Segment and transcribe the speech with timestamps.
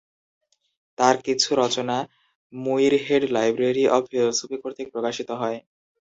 [0.97, 1.97] তাঁর কিছু রচনা
[2.53, 5.57] মুইরহেড লাইব্রেরি অব ফিলোসফি কর্তৃক প্রকাশিত হয়।